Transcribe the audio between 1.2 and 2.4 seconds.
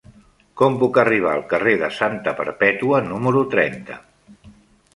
al carrer de Santa